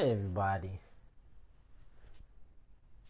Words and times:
Hi, 0.00 0.06
everybody. 0.06 0.80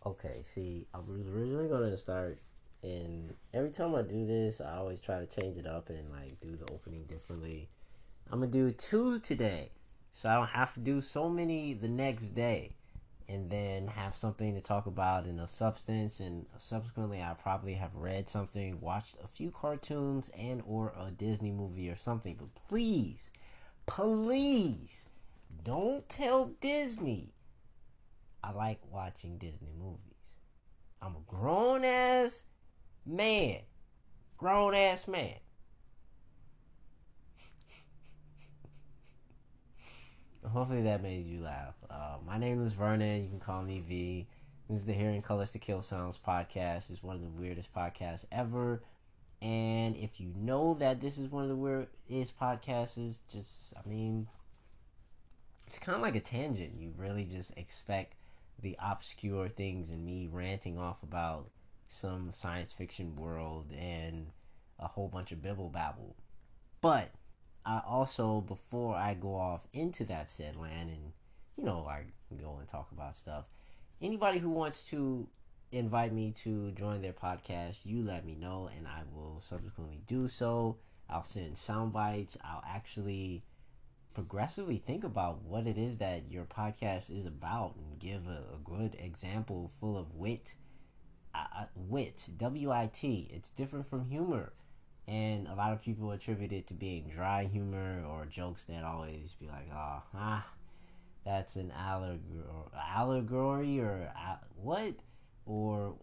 Okay, 0.04 0.40
see, 0.42 0.88
I 0.92 0.98
was 0.98 1.28
originally 1.28 1.68
going 1.68 1.88
to 1.88 1.96
start, 1.96 2.40
and 2.82 3.32
every 3.54 3.70
time 3.70 3.94
I 3.94 4.02
do 4.02 4.26
this, 4.26 4.60
I 4.60 4.78
always 4.78 5.00
try 5.00 5.20
to 5.20 5.40
change 5.40 5.56
it 5.56 5.68
up 5.68 5.88
and 5.88 6.10
like 6.10 6.40
do 6.40 6.56
the 6.56 6.68
opening 6.72 7.04
differently. 7.04 7.68
I'm 8.28 8.40
gonna 8.40 8.50
do 8.50 8.72
two 8.72 9.20
today, 9.20 9.70
so 10.10 10.28
I 10.28 10.34
don't 10.34 10.48
have 10.48 10.74
to 10.74 10.80
do 10.80 11.00
so 11.00 11.28
many 11.28 11.74
the 11.74 11.86
next 11.86 12.34
day, 12.34 12.74
and 13.28 13.48
then 13.48 13.86
have 13.86 14.16
something 14.16 14.56
to 14.56 14.60
talk 14.60 14.86
about 14.86 15.28
in 15.28 15.38
a 15.38 15.46
substance. 15.46 16.18
And 16.18 16.44
subsequently, 16.56 17.22
I 17.22 17.34
probably 17.40 17.74
have 17.74 17.94
read 17.94 18.28
something, 18.28 18.80
watched 18.80 19.14
a 19.22 19.28
few 19.28 19.52
cartoons, 19.52 20.28
and 20.36 20.60
or 20.66 20.92
a 20.98 21.12
Disney 21.12 21.52
movie 21.52 21.88
or 21.88 21.94
something. 21.94 22.34
But 22.36 22.52
please, 22.56 23.30
please 23.86 25.06
don't 25.64 26.08
tell 26.08 26.46
Disney 26.60 27.32
I 28.42 28.52
like 28.52 28.80
watching 28.90 29.36
Disney 29.36 29.72
movies. 29.78 29.98
I'm 31.02 31.14
a 31.16 31.20
grown 31.26 31.84
ass 31.84 32.44
man. 33.04 33.58
Grown 34.38 34.74
ass 34.74 35.06
man. 35.06 35.36
Hopefully 40.50 40.82
that 40.82 41.02
made 41.02 41.26
you 41.26 41.40
laugh. 41.40 41.74
Uh, 41.90 42.16
my 42.26 42.38
name 42.38 42.64
is 42.64 42.72
Vernon. 42.72 43.22
You 43.22 43.28
can 43.28 43.40
call 43.40 43.62
me 43.62 43.80
V. 43.86 44.26
This 44.68 44.80
is 44.80 44.86
the 44.86 44.94
Hearing 44.94 45.20
Colors 45.20 45.52
to 45.52 45.58
Kill 45.58 45.82
Sounds 45.82 46.18
podcast. 46.18 46.90
It's 46.90 47.02
one 47.02 47.16
of 47.16 47.22
the 47.22 47.28
weirdest 47.28 47.74
podcasts 47.74 48.24
ever. 48.32 48.82
And 49.42 49.96
if 49.96 50.18
you 50.18 50.32
know 50.36 50.74
that 50.74 51.00
this 51.00 51.18
is 51.18 51.30
one 51.30 51.42
of 51.42 51.50
the 51.50 51.56
weirdest 51.56 52.38
podcasts, 52.38 53.18
just, 53.30 53.74
I 53.76 53.86
mean, 53.88 54.26
it's 55.70 55.78
kind 55.78 55.94
of 55.94 56.02
like 56.02 56.16
a 56.16 56.20
tangent. 56.20 56.72
You 56.76 56.92
really 56.96 57.24
just 57.24 57.56
expect 57.56 58.16
the 58.60 58.76
obscure 58.80 59.48
things 59.48 59.92
and 59.92 60.04
me 60.04 60.26
ranting 60.26 60.76
off 60.76 61.00
about 61.04 61.48
some 61.86 62.32
science 62.32 62.72
fiction 62.72 63.14
world 63.14 63.66
and 63.78 64.26
a 64.80 64.88
whole 64.88 65.06
bunch 65.06 65.30
of 65.30 65.40
bibble 65.40 65.68
babble. 65.68 66.16
But 66.80 67.12
I 67.64 67.82
also, 67.86 68.40
before 68.40 68.96
I 68.96 69.14
go 69.14 69.36
off 69.36 69.68
into 69.72 70.04
that 70.06 70.28
said 70.28 70.56
land 70.56 70.90
and, 70.90 71.12
you 71.56 71.62
know, 71.62 71.86
I 71.86 72.02
go 72.42 72.56
and 72.58 72.66
talk 72.66 72.90
about 72.90 73.14
stuff, 73.14 73.44
anybody 74.02 74.40
who 74.40 74.50
wants 74.50 74.90
to 74.90 75.28
invite 75.70 76.12
me 76.12 76.32
to 76.32 76.72
join 76.72 77.00
their 77.00 77.12
podcast, 77.12 77.84
you 77.84 78.02
let 78.02 78.26
me 78.26 78.34
know 78.34 78.68
and 78.76 78.88
I 78.88 79.02
will 79.14 79.38
subsequently 79.38 80.00
do 80.08 80.26
so. 80.26 80.78
I'll 81.08 81.22
send 81.22 81.56
sound 81.56 81.92
bites. 81.92 82.36
I'll 82.42 82.64
actually 82.66 83.44
progressively 84.14 84.78
think 84.78 85.04
about 85.04 85.42
what 85.42 85.66
it 85.66 85.78
is 85.78 85.98
that 85.98 86.30
your 86.30 86.44
podcast 86.44 87.10
is 87.10 87.26
about 87.26 87.76
and 87.76 87.98
give 87.98 88.26
a, 88.26 88.54
a 88.54 88.58
good 88.64 88.96
example 88.98 89.68
full 89.68 89.96
of 89.96 90.14
wit. 90.14 90.54
Uh, 91.34 91.66
wit, 91.76 92.26
W 92.36 92.72
I 92.72 92.90
T. 92.92 93.30
It's 93.32 93.50
different 93.50 93.86
from 93.86 94.04
humor. 94.04 94.52
And 95.06 95.48
a 95.48 95.54
lot 95.54 95.72
of 95.72 95.82
people 95.82 96.10
attribute 96.12 96.52
it 96.52 96.66
to 96.68 96.74
being 96.74 97.08
dry 97.08 97.44
humor 97.44 98.04
or 98.08 98.26
jokes 98.26 98.64
that 98.64 98.84
always 98.84 99.36
be 99.40 99.46
like, 99.46 99.68
oh, 99.72 100.02
ah, 100.14 100.46
that's 101.24 101.56
an 101.56 101.72
allegory, 101.72 102.20
allegory 102.74 103.80
or 103.80 104.12
uh, 104.16 104.36
what? 104.56 104.94
Or 105.46 105.94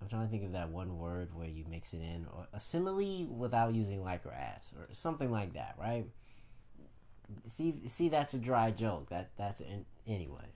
I'm 0.00 0.08
trying 0.08 0.26
to 0.26 0.30
think 0.30 0.44
of 0.44 0.52
that 0.52 0.70
one 0.70 0.98
word 0.98 1.34
where 1.34 1.48
you 1.48 1.64
mix 1.70 1.94
it 1.94 2.00
in, 2.00 2.26
or 2.34 2.46
a 2.52 2.60
simile 2.60 3.26
without 3.26 3.74
using 3.74 4.04
like 4.04 4.26
or 4.26 4.32
ass, 4.32 4.72
or 4.76 4.86
something 4.92 5.30
like 5.30 5.54
that, 5.54 5.74
right? 5.78 6.06
See 7.46 7.86
see 7.86 8.08
that's 8.08 8.34
a 8.34 8.38
dry 8.38 8.70
joke. 8.70 9.08
That 9.10 9.30
that's 9.36 9.60
an, 9.60 9.84
anyway. 10.06 10.46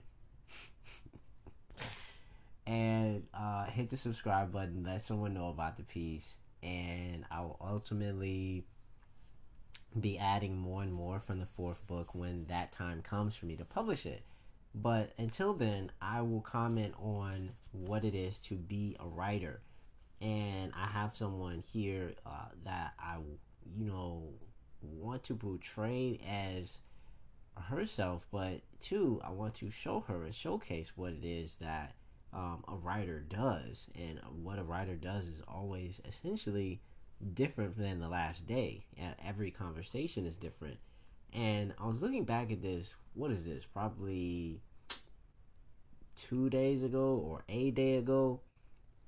and 2.67 3.23
uh, 3.33 3.65
hit 3.65 3.89
the 3.89 3.97
subscribe 3.97 4.51
button. 4.51 4.83
Let 4.85 5.01
someone 5.01 5.33
know 5.33 5.49
about 5.49 5.77
the 5.77 5.83
piece, 5.83 6.35
and 6.63 7.25
I 7.31 7.41
will 7.41 7.57
ultimately 7.61 8.65
be 9.99 10.17
adding 10.17 10.57
more 10.57 10.81
and 10.81 10.93
more 10.93 11.19
from 11.19 11.39
the 11.39 11.45
fourth 11.45 11.85
book 11.87 12.15
when 12.15 12.45
that 12.45 12.71
time 12.71 13.01
comes 13.01 13.35
for 13.35 13.45
me 13.45 13.55
to 13.57 13.65
publish 13.65 14.05
it. 14.05 14.23
But 14.73 15.11
until 15.17 15.53
then, 15.53 15.91
I 16.01 16.21
will 16.21 16.41
comment 16.41 16.93
on 16.97 17.51
what 17.73 18.05
it 18.05 18.15
is 18.15 18.37
to 18.39 18.55
be 18.55 18.95
a 18.99 19.07
writer. 19.07 19.59
And 20.21 20.71
I 20.77 20.87
have 20.87 21.15
someone 21.15 21.63
here 21.73 22.13
uh, 22.25 22.45
that 22.63 22.93
I, 22.97 23.17
you 23.77 23.85
know, 23.85 24.29
want 24.81 25.23
to 25.23 25.35
portray 25.35 26.19
as 26.27 26.79
herself, 27.55 28.25
but 28.31 28.61
two, 28.79 29.21
I 29.23 29.31
want 29.31 29.55
to 29.55 29.69
show 29.69 30.01
her 30.01 30.25
and 30.25 30.33
showcase 30.33 30.91
what 30.95 31.13
it 31.13 31.25
is 31.25 31.55
that 31.55 31.95
um, 32.33 32.63
a 32.67 32.75
writer 32.75 33.19
does. 33.19 33.87
And 33.95 34.19
what 34.41 34.59
a 34.59 34.63
writer 34.63 34.95
does 34.95 35.27
is 35.27 35.41
always 35.47 36.01
essentially 36.07 36.81
different 37.33 37.77
than 37.77 37.99
the 37.99 38.07
last 38.07 38.47
day. 38.47 38.85
Every 39.25 39.51
conversation 39.51 40.25
is 40.25 40.37
different. 40.37 40.77
And 41.33 41.73
I 41.79 41.87
was 41.87 42.01
looking 42.01 42.25
back 42.25 42.51
at 42.51 42.61
this, 42.61 42.93
what 43.13 43.31
is 43.31 43.45
this? 43.45 43.65
Probably 43.65 44.61
two 46.15 46.49
days 46.49 46.83
ago 46.83 47.21
or 47.25 47.43
a 47.47 47.71
day 47.71 47.97
ago, 47.97 48.41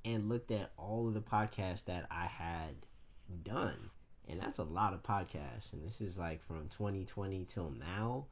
and 0.06 0.30
looked 0.30 0.52
at 0.52 0.72
all 0.78 1.08
of 1.08 1.14
the 1.14 1.22
podcasts 1.22 1.86
that 1.86 2.08
I 2.12 2.26
had 2.26 2.76
done 3.44 3.90
and 4.28 4.40
that's 4.40 4.58
a 4.58 4.64
lot 4.64 4.94
of 4.94 5.04
podcasts. 5.04 5.74
And 5.74 5.86
this 5.86 6.02
is 6.02 6.18
like 6.18 6.44
from 6.44 6.70
2020 6.70 7.46
till 7.46 7.72
now. 7.72 8.26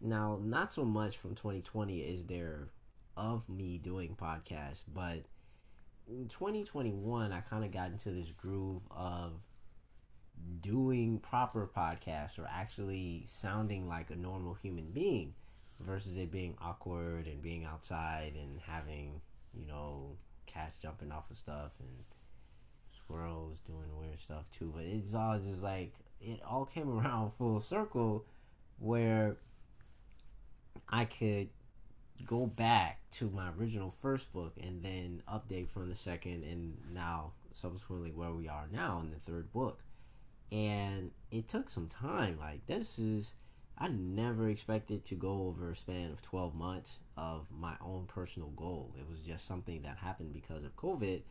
Now 0.00 0.38
not 0.42 0.72
so 0.72 0.84
much 0.84 1.18
from 1.18 1.34
2020 1.34 2.00
is 2.00 2.26
there 2.26 2.68
of 3.16 3.48
me 3.48 3.78
doing 3.78 4.16
podcasts 4.20 4.82
but 4.94 5.22
in 6.08 6.28
2021 6.28 7.32
i 7.32 7.40
kind 7.40 7.64
of 7.64 7.70
got 7.70 7.90
into 7.90 8.10
this 8.10 8.30
groove 8.30 8.82
of 8.90 9.32
doing 10.60 11.18
proper 11.18 11.68
podcasts 11.76 12.38
or 12.38 12.48
actually 12.50 13.24
sounding 13.26 13.86
like 13.86 14.10
a 14.10 14.16
normal 14.16 14.54
human 14.54 14.90
being 14.92 15.34
versus 15.80 16.16
it 16.16 16.30
being 16.30 16.56
awkward 16.60 17.26
and 17.26 17.42
being 17.42 17.64
outside 17.64 18.32
and 18.34 18.58
having 18.60 19.20
you 19.54 19.66
know 19.66 20.16
cats 20.46 20.76
jumping 20.80 21.12
off 21.12 21.30
of 21.30 21.36
stuff 21.36 21.72
and 21.80 22.04
squirrels 23.12 23.58
doing 23.66 23.98
weird 23.98 24.20
stuff 24.20 24.44
too. 24.58 24.72
But 24.74 24.84
it's 24.84 25.14
all 25.14 25.38
just 25.38 25.62
like 25.62 25.92
it 26.20 26.40
all 26.48 26.64
came 26.64 26.88
around 26.98 27.32
full 27.38 27.60
circle 27.60 28.24
where 28.78 29.36
I 30.88 31.04
could 31.04 31.48
go 32.26 32.46
back 32.46 33.00
to 33.12 33.28
my 33.30 33.50
original 33.58 33.94
first 34.00 34.32
book 34.32 34.54
and 34.60 34.82
then 34.82 35.22
update 35.28 35.68
from 35.68 35.88
the 35.88 35.94
second 35.94 36.44
and 36.44 36.76
now 36.92 37.32
subsequently 37.52 38.10
where 38.10 38.32
we 38.32 38.48
are 38.48 38.66
now 38.72 39.00
in 39.02 39.10
the 39.10 39.18
third 39.30 39.52
book. 39.52 39.80
And 40.50 41.10
it 41.30 41.48
took 41.48 41.70
some 41.70 41.88
time. 41.88 42.38
Like 42.38 42.66
this 42.66 42.98
is 42.98 43.34
I 43.78 43.88
never 43.88 44.48
expected 44.48 45.04
to 45.06 45.14
go 45.14 45.46
over 45.48 45.70
a 45.70 45.76
span 45.76 46.12
of 46.12 46.22
12 46.22 46.54
months 46.54 46.98
of 47.16 47.46
my 47.50 47.74
own 47.84 48.04
personal 48.06 48.50
goal. 48.50 48.94
It 48.98 49.10
was 49.10 49.20
just 49.20 49.46
something 49.46 49.82
that 49.82 49.96
happened 49.96 50.32
because 50.32 50.64
of 50.64 50.76
COVID 50.76 51.22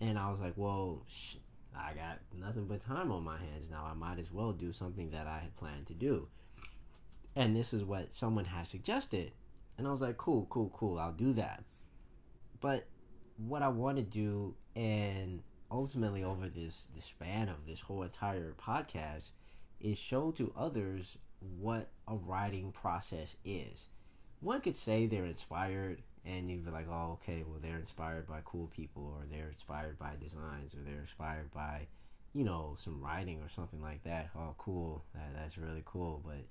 and 0.00 0.18
I 0.18 0.30
was 0.30 0.40
like, 0.40 0.54
well, 0.56 1.02
sh- 1.08 1.36
I 1.76 1.92
got 1.92 2.18
nothing 2.38 2.66
but 2.66 2.80
time 2.80 3.10
on 3.10 3.24
my 3.24 3.38
hands 3.38 3.70
now. 3.70 3.86
I 3.90 3.94
might 3.94 4.18
as 4.18 4.32
well 4.32 4.52
do 4.52 4.72
something 4.72 5.10
that 5.10 5.26
I 5.26 5.38
had 5.38 5.56
planned 5.56 5.86
to 5.86 5.94
do. 5.94 6.28
And 7.36 7.54
this 7.54 7.72
is 7.72 7.84
what 7.84 8.12
someone 8.12 8.44
has 8.46 8.68
suggested. 8.68 9.32
And 9.76 9.86
I 9.86 9.90
was 9.90 10.00
like, 10.00 10.16
cool, 10.16 10.46
cool, 10.50 10.72
cool, 10.76 10.98
I'll 10.98 11.12
do 11.12 11.32
that. 11.34 11.62
But 12.60 12.86
what 13.36 13.62
I 13.62 13.68
want 13.68 13.96
to 13.98 14.02
do, 14.02 14.54
and 14.74 15.42
ultimately 15.70 16.24
over 16.24 16.48
this, 16.48 16.88
this 16.94 17.04
span 17.04 17.48
of 17.48 17.66
this 17.66 17.80
whole 17.80 18.02
entire 18.02 18.54
podcast, 18.60 19.30
is 19.80 19.98
show 19.98 20.32
to 20.32 20.52
others 20.56 21.16
what 21.60 21.88
a 22.08 22.16
writing 22.16 22.72
process 22.72 23.36
is. 23.44 23.88
One 24.40 24.60
could 24.60 24.76
say 24.76 25.06
they're 25.06 25.24
inspired 25.24 26.02
and 26.28 26.50
you'd 26.50 26.64
be 26.64 26.70
like, 26.70 26.86
oh, 26.90 27.18
okay, 27.22 27.42
well, 27.46 27.58
they're 27.62 27.78
inspired 27.78 28.26
by 28.26 28.40
cool 28.44 28.70
people, 28.76 29.14
or 29.16 29.24
they're 29.30 29.48
inspired 29.48 29.98
by 29.98 30.12
designs, 30.20 30.74
or 30.74 30.78
they're 30.84 31.00
inspired 31.00 31.50
by, 31.52 31.86
you 32.34 32.44
know, 32.44 32.76
some 32.78 33.00
writing 33.00 33.40
or 33.40 33.48
something 33.48 33.80
like 33.80 34.02
that. 34.04 34.28
Oh, 34.36 34.54
cool, 34.58 35.04
that, 35.14 35.30
that's 35.34 35.56
really 35.56 35.82
cool. 35.86 36.22
But 36.24 36.44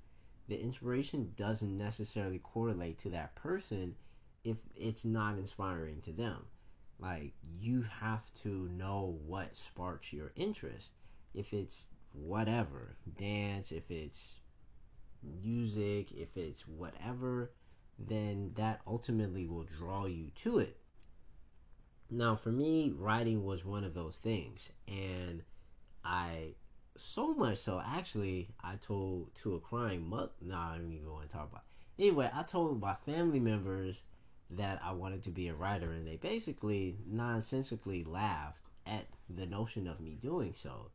the 0.48 0.60
inspiration 0.60 1.32
doesn't 1.36 1.78
necessarily 1.78 2.40
correlate 2.40 2.98
to 3.00 3.10
that 3.10 3.34
person 3.36 3.94
if 4.44 4.56
it's 4.74 5.04
not 5.04 5.38
inspiring 5.38 6.00
to 6.02 6.12
them. 6.12 6.44
Like, 6.98 7.32
you 7.60 7.84
have 8.00 8.24
to 8.42 8.68
know 8.76 9.18
what 9.26 9.54
sparks 9.56 10.12
your 10.12 10.32
interest. 10.34 10.92
If 11.34 11.52
it's 11.52 11.88
whatever, 12.12 12.96
dance, 13.16 13.70
if 13.70 13.88
it's 13.90 14.34
music, 15.22 16.10
if 16.12 16.36
it's 16.36 16.66
whatever 16.66 17.52
then 17.98 18.52
that 18.56 18.80
ultimately 18.86 19.46
will 19.46 19.64
draw 19.64 20.06
you 20.06 20.30
to 20.42 20.58
it. 20.58 20.76
Now, 22.10 22.36
for 22.36 22.50
me, 22.50 22.90
writing 22.96 23.44
was 23.44 23.64
one 23.64 23.84
of 23.84 23.94
those 23.94 24.18
things, 24.18 24.70
and 24.86 25.42
I 26.04 26.54
so 26.96 27.32
much 27.32 27.58
so 27.58 27.80
actually 27.84 28.48
I 28.62 28.76
told 28.76 29.34
to 29.36 29.54
a 29.54 29.60
crying 29.60 30.08
mother. 30.08 30.30
No, 30.40 30.56
I 30.56 30.76
don't 30.78 30.92
even 30.92 31.10
want 31.10 31.28
to 31.28 31.36
talk 31.36 31.50
about. 31.50 31.62
It. 31.98 32.04
anyway, 32.04 32.30
I 32.32 32.42
told 32.42 32.80
my 32.80 32.94
family 32.94 33.40
members 33.40 34.02
that 34.50 34.80
I 34.82 34.92
wanted 34.92 35.22
to 35.24 35.30
be 35.30 35.48
a 35.48 35.54
writer, 35.54 35.92
and 35.92 36.06
they 36.06 36.16
basically 36.16 36.96
nonsensically 37.06 38.04
laughed 38.04 38.62
at 38.86 39.06
the 39.28 39.46
notion 39.46 39.86
of 39.86 40.00
me 40.00 40.16
doing 40.20 40.54
so. 40.54 40.90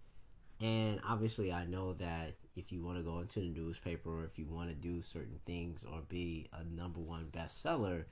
And 0.64 1.02
obviously, 1.06 1.52
I 1.52 1.66
know 1.66 1.92
that 1.96 2.36
if 2.56 2.72
you 2.72 2.86
want 2.86 2.98
to 2.98 3.04
go 3.04 3.20
into 3.20 3.42
the 3.42 3.50
newspaper 3.50 4.22
or 4.22 4.24
if 4.24 4.40
you 4.40 4.46
want 4.46 4.70
to 4.70 4.76
do 4.76 5.02
certain 5.02 5.42
things 5.46 5.84
or 5.84 6.00
be 6.08 6.48
a 6.54 6.64
number 6.64 7.02
one 7.02 7.28
bestseller, 7.34 8.06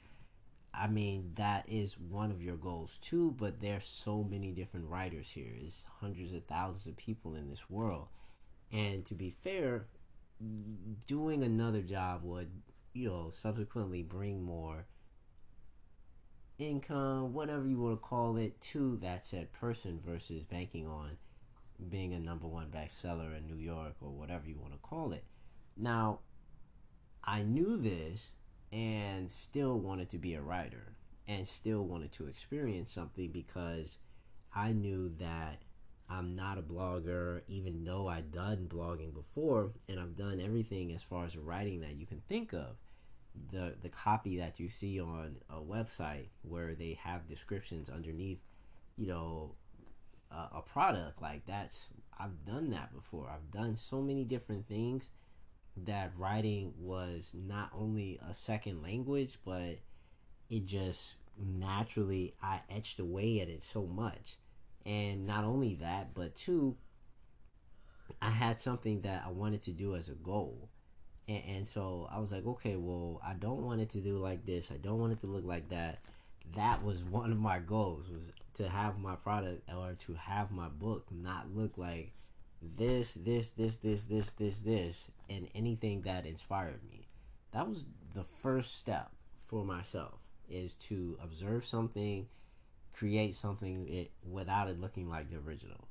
I 0.73 0.87
mean, 0.87 1.31
that 1.35 1.63
is 1.69 1.97
one 1.97 2.29
of 2.29 2.41
your 2.41 2.57
goals 2.57 2.99
too, 3.01 3.33
but 3.37 3.61
there's 3.61 3.85
so 3.85 4.25
many 4.29 4.51
different 4.51 4.89
writers 4.89 5.29
here. 5.29 5.53
There's 5.57 5.85
hundreds 6.01 6.33
of 6.33 6.43
thousands 6.43 6.87
of 6.87 6.97
people 6.97 7.35
in 7.35 7.49
this 7.49 7.69
world. 7.69 8.09
And 8.73 9.05
to 9.05 9.15
be 9.15 9.33
fair, 9.45 9.85
doing 11.07 11.43
another 11.43 11.81
job 11.81 12.21
would, 12.23 12.49
you 12.91 13.07
know, 13.07 13.31
subsequently 13.31 14.03
bring 14.03 14.43
more 14.43 14.83
income, 16.57 17.33
whatever 17.33 17.65
you 17.65 17.79
want 17.79 17.95
to 17.95 18.05
call 18.05 18.35
it, 18.35 18.59
to 18.59 18.97
that 18.97 19.23
said 19.23 19.53
person 19.53 20.01
versus 20.05 20.43
banking 20.43 20.85
on 20.85 21.11
being 21.89 22.13
a 22.13 22.19
number 22.19 22.47
one 22.47 22.67
bestseller 22.67 23.37
in 23.37 23.47
New 23.47 23.61
York 23.61 23.95
or 24.01 24.09
whatever 24.09 24.47
you 24.47 24.57
want 24.59 24.73
to 24.73 24.79
call 24.79 25.13
it. 25.13 25.23
Now, 25.77 26.19
I 27.23 27.43
knew 27.43 27.77
this 27.77 28.31
and 28.71 29.31
still 29.31 29.79
wanted 29.79 30.09
to 30.09 30.17
be 30.17 30.35
a 30.35 30.41
writer 30.41 30.95
and 31.27 31.47
still 31.47 31.85
wanted 31.85 32.11
to 32.13 32.27
experience 32.27 32.91
something 32.91 33.31
because 33.31 33.97
I 34.53 34.71
knew 34.71 35.13
that 35.19 35.61
I'm 36.09 36.35
not 36.35 36.57
a 36.57 36.61
blogger, 36.61 37.41
even 37.47 37.85
though 37.85 38.07
I've 38.07 38.31
done 38.31 38.67
blogging 38.69 39.13
before 39.13 39.71
and 39.87 39.99
I've 39.99 40.17
done 40.17 40.41
everything 40.41 40.91
as 40.91 41.03
far 41.03 41.25
as 41.25 41.37
writing 41.37 41.79
that 41.81 41.95
you 41.95 42.05
can 42.05 42.21
think 42.27 42.53
of. 42.53 42.75
The 43.51 43.75
the 43.81 43.87
copy 43.87 44.37
that 44.37 44.59
you 44.59 44.69
see 44.69 44.99
on 44.99 45.37
a 45.49 45.61
website 45.61 46.27
where 46.41 46.75
they 46.75 46.99
have 47.01 47.29
descriptions 47.29 47.89
underneath, 47.89 48.41
you 48.97 49.07
know, 49.07 49.55
a, 50.31 50.57
a 50.57 50.61
product 50.61 51.21
like 51.21 51.45
that's 51.45 51.87
I've 52.19 52.45
done 52.45 52.69
that 52.71 52.93
before. 52.93 53.29
I've 53.29 53.51
done 53.51 53.75
so 53.75 54.01
many 54.01 54.23
different 54.23 54.67
things 54.67 55.09
that 55.85 56.11
writing 56.17 56.73
was 56.79 57.33
not 57.33 57.71
only 57.73 58.19
a 58.27 58.33
second 58.33 58.83
language, 58.83 59.39
but 59.43 59.79
it 60.49 60.65
just 60.65 61.15
naturally 61.37 62.35
I 62.43 62.59
etched 62.69 62.99
away 62.99 63.39
at 63.39 63.49
it 63.49 63.63
so 63.63 63.85
much. 63.85 64.37
And 64.85 65.25
not 65.25 65.43
only 65.43 65.75
that, 65.75 66.13
but 66.13 66.35
two, 66.35 66.75
I 68.21 68.29
had 68.29 68.59
something 68.59 69.01
that 69.01 69.23
I 69.25 69.31
wanted 69.31 69.63
to 69.63 69.71
do 69.71 69.95
as 69.95 70.09
a 70.09 70.15
goal. 70.15 70.69
And, 71.27 71.43
and 71.47 71.67
so 71.67 72.07
I 72.11 72.19
was 72.19 72.31
like, 72.31 72.45
okay, 72.45 72.75
well, 72.75 73.21
I 73.25 73.33
don't 73.33 73.63
want 73.63 73.81
it 73.81 73.89
to 73.91 73.99
do 73.99 74.17
like 74.17 74.45
this. 74.45 74.71
I 74.71 74.77
don't 74.77 74.99
want 74.99 75.13
it 75.13 75.21
to 75.21 75.27
look 75.27 75.45
like 75.45 75.69
that. 75.69 75.99
That 76.55 76.83
was 76.83 77.03
one 77.03 77.31
of 77.31 77.39
my 77.39 77.59
goals 77.59 78.09
was 78.09 78.21
to 78.55 78.69
have 78.69 78.99
my 78.99 79.15
product 79.15 79.69
or 79.69 79.93
to 80.05 80.13
have 80.13 80.51
my 80.51 80.67
book 80.67 81.05
not 81.11 81.55
look 81.55 81.77
like 81.77 82.11
this, 82.77 83.13
this, 83.13 83.51
this, 83.51 83.77
this, 83.77 84.03
this, 84.03 84.31
this, 84.31 84.59
this, 84.59 84.97
and 85.29 85.47
anything 85.55 86.01
that 86.01 86.25
inspired 86.25 86.83
me. 86.89 87.07
That 87.51 87.67
was 87.67 87.85
the 88.13 88.23
first 88.23 88.77
step 88.77 89.11
for 89.47 89.65
myself 89.65 90.19
is 90.49 90.73
to 90.73 91.17
observe 91.23 91.65
something, 91.65 92.27
create 92.93 93.35
something 93.35 93.87
it, 93.87 94.11
without 94.29 94.69
it 94.69 94.79
looking 94.79 95.09
like 95.09 95.29
the 95.29 95.37
original, 95.37 95.87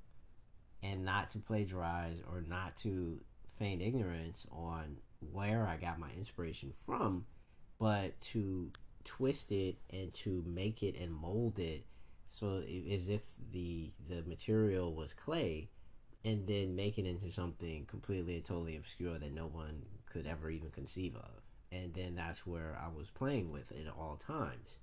and 0.83 1.05
not 1.05 1.31
to 1.31 1.39
plagiarize 1.39 2.19
or 2.31 2.43
not 2.43 2.77
to 2.79 3.21
feign 3.59 3.81
ignorance 3.81 4.47
on 4.53 4.97
where 5.33 5.67
I 5.67 5.77
got 5.77 5.99
my 5.99 6.11
inspiration 6.17 6.73
from, 6.87 7.27
but 7.79 8.19
to 8.33 8.71
twist 9.17 9.51
it 9.51 9.77
and 9.93 10.13
to 10.15 10.45
make 10.47 10.83
it 10.83 10.95
and 10.97 11.13
mold 11.13 11.59
it 11.59 11.85
so 12.31 12.63
as 12.93 13.09
if 13.09 13.23
the 13.53 13.91
the 14.09 14.23
material 14.23 14.95
was 14.95 15.13
clay 15.13 15.69
and 16.25 16.47
then 16.47 16.77
make 16.77 16.97
it 16.99 17.07
into 17.07 17.33
something 17.33 17.87
completely 17.87 18.37
and 18.37 18.45
totally 18.45 18.77
obscure 18.77 19.19
that 19.19 19.33
no 19.33 19.47
one 19.47 19.83
could 20.07 20.27
ever 20.27 20.51
even 20.51 20.71
conceive 20.71 21.17
of. 21.17 21.31
And 21.73 21.93
then 21.95 22.15
that's 22.15 22.47
where 22.47 22.79
I 22.81 22.89
was 22.95 23.09
playing 23.11 23.51
with 23.51 23.73
it 23.73 23.87
at 23.87 23.95
all 23.99 24.17
times. 24.17 24.77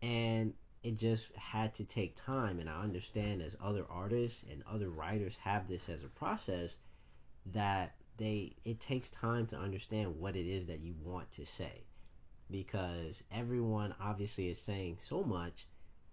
And 0.00 0.54
it 0.82 0.96
just 0.96 1.34
had 1.34 1.74
to 1.74 1.84
take 1.84 2.14
time. 2.14 2.58
And 2.58 2.70
I 2.70 2.80
understand 2.82 3.42
as 3.42 3.56
other 3.62 3.84
artists 3.90 4.44
and 4.50 4.62
other 4.70 4.88
writers 4.90 5.34
have 5.42 5.68
this 5.68 5.88
as 5.88 6.04
a 6.04 6.08
process 6.08 6.76
that 7.52 7.94
they 8.18 8.54
it 8.64 8.78
takes 8.78 9.10
time 9.10 9.46
to 9.48 9.56
understand 9.56 10.18
what 10.18 10.36
it 10.36 10.46
is 10.46 10.66
that 10.68 10.80
you 10.80 10.94
want 11.02 11.30
to 11.32 11.44
say 11.44 11.82
because 12.50 13.22
everyone 13.32 13.94
obviously 14.00 14.48
is 14.48 14.58
saying 14.58 14.98
so 15.00 15.22
much 15.22 15.66